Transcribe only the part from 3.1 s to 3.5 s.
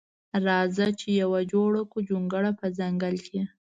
کی.